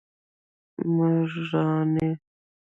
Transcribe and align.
مراڼی 0.95 2.07